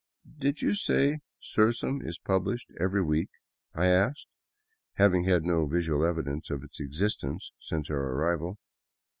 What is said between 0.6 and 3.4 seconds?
you say * Sursum' is published every week?"